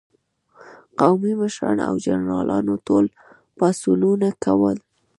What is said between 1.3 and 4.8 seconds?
مشرانو او جنرالانو ټول پاڅونونه کول.